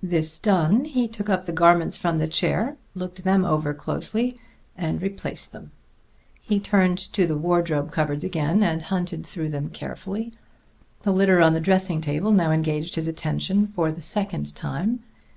[0.00, 4.36] This done, he took up the garments from the chair, looked them over closely
[4.78, 5.72] and replaced them.
[6.40, 10.32] He turned to the wardrobe cupboards again, and hunted through them carefully.
[11.02, 15.02] The litter on the dressing table now engaged his attention for the second time.